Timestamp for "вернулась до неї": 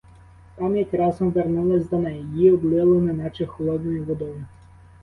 1.29-2.21